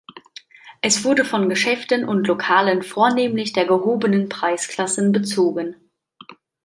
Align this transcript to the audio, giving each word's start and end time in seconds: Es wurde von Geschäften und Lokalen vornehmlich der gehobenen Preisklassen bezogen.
Es 0.81 1.03
wurde 1.03 1.23
von 1.23 1.47
Geschäften 1.47 2.05
und 2.09 2.25
Lokalen 2.25 2.81
vornehmlich 2.81 3.53
der 3.53 3.67
gehobenen 3.67 4.29
Preisklassen 4.29 5.11
bezogen. 5.11 5.75